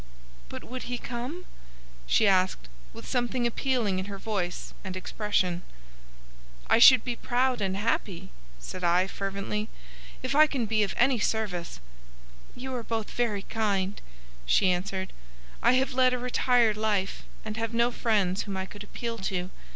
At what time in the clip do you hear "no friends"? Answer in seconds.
17.71-18.41